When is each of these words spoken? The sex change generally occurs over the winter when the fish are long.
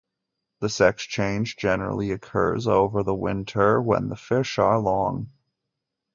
The 0.61 0.69
sex 0.69 1.03
change 1.03 1.57
generally 1.57 2.09
occurs 2.09 2.65
over 2.65 3.03
the 3.03 3.13
winter 3.13 3.79
when 3.79 4.09
the 4.09 4.15
fish 4.15 4.57
are 4.57 4.79
long. 4.79 5.29